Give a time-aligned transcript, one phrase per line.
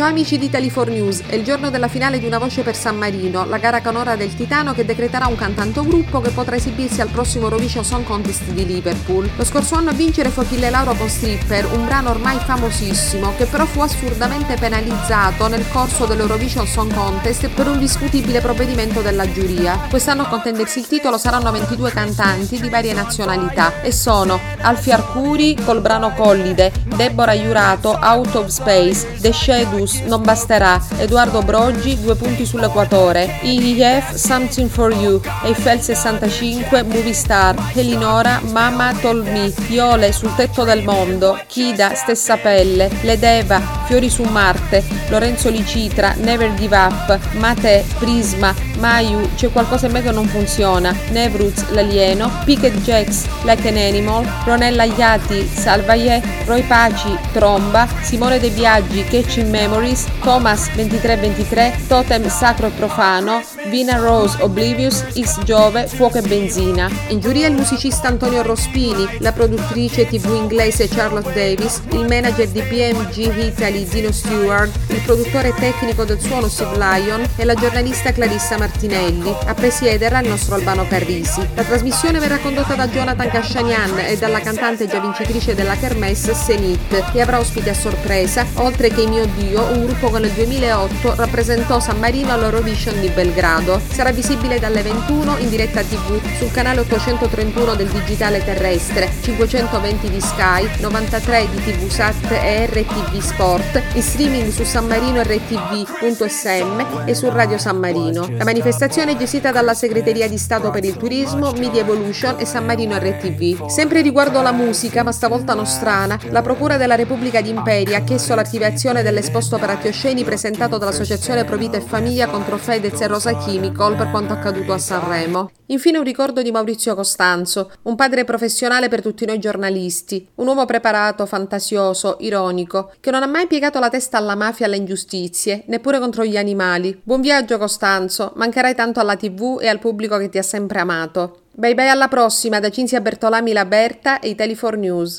[0.00, 2.96] Ciao amici di Tele4 News, è il giorno della finale di Una voce per San
[2.96, 7.10] Marino, la gara canora del Titano che decreterà un cantante gruppo che potrà esibirsi al
[7.10, 9.28] prossimo Eurovision Song Contest di Liverpool.
[9.36, 13.44] Lo scorso anno a vincere fu Achille Lauro con Stripper, un brano ormai famosissimo, che
[13.44, 19.80] però fu assurdamente penalizzato nel corso dell'Eurovision Song Contest per un discutibile provvedimento della giuria.
[19.90, 25.58] Quest'anno a contendersi il titolo saranno 22 cantanti di varie nazionalità e sono Alfio Arcuri
[25.62, 30.80] col brano Collide, Deborah Jurato, Out of Space, The Shadows, non basterà.
[30.98, 33.38] Edoardo Broggi, due punti sull'equatore.
[33.42, 35.20] IEF, Something for You.
[35.44, 37.54] Eiffel 65, Movie Star.
[37.74, 39.52] Elinora, Mama Told Me.
[39.68, 41.38] Iole, Sul tetto del mondo.
[41.46, 42.90] Kida, Stessa pelle.
[43.02, 44.82] Ledeva, Fiori su Marte.
[45.08, 47.18] Lorenzo Licitra, Never Give Up.
[47.32, 48.54] Mate, Prisma.
[48.78, 50.94] Mayu, C'è qualcosa in me che non funziona.
[51.10, 52.30] Nevruz, L'alieno.
[52.44, 54.26] Picket Jacks, Like an Animal.
[54.44, 56.22] Ronella Iati, Salvaye.
[56.46, 57.86] Roy Paci, Tromba.
[58.02, 59.79] Simone De Biaggi, Catch in Memory.
[59.80, 66.90] Morris, Thomas 2323, Totem Sacro e Profano, Vina Rose Oblivious, X Giove, Fuoco e Benzina.
[67.08, 72.60] In giuria il musicista Antonio Rospini, la produttrice tv inglese Charlotte Davis, il manager di
[72.60, 78.58] BMG Italy Dino Stewart, il produttore tecnico del suono Steve Lyon e la giornalista Clarissa
[78.58, 79.34] Martinelli.
[79.46, 81.40] A presiederla il nostro Albano Carrisi.
[81.54, 87.02] La trasmissione verrà condotta da Jonathan Cascianian e dalla cantante già vincitrice della Kermesse Senit
[87.14, 91.80] e avrà ospiti a sorpresa, oltre che Mio Dio, un gruppo che nel 2008 rappresentò
[91.80, 93.80] San Marino all'Eurovision di Belgrado.
[93.90, 100.20] Sarà visibile dalle 21 in diretta TV sul canale 831 del digitale terrestre, 520 di
[100.20, 107.28] Sky, 93 di TVSAT e RTV Sport, in streaming su San Marino RTV.sm e su
[107.28, 108.26] Radio San Marino.
[108.30, 112.64] La manifestazione è gestita dalla Segreteria di Stato per il Turismo, Media Evolution e San
[112.64, 113.66] Marino RTV.
[113.66, 118.34] Sempre riguardo la musica, ma stavolta nostrana, la Procura della Repubblica di Imperia ha chiesto
[118.34, 124.10] l'archiviazione dell'esposto per osceni presentato dall'Associazione Provita e Famiglia contro Fedez e Rosa Chimical per
[124.10, 125.50] quanto accaduto a Sanremo.
[125.66, 130.66] Infine un ricordo di Maurizio Costanzo, un padre professionale per tutti noi giornalisti, un uomo
[130.66, 135.64] preparato, fantasioso, ironico, che non ha mai piegato la testa alla mafia e alle ingiustizie,
[135.66, 137.00] neppure contro gli animali.
[137.02, 141.40] Buon viaggio Costanzo, mancherai tanto alla tv e al pubblico che ti ha sempre amato.
[141.52, 145.18] Bye bye alla prossima da Cinzia Bertolami La Berta e i Tele4 News.